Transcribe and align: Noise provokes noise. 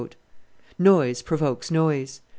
Noise 0.79 1.21
provokes 1.21 1.69
noise. 1.69 2.21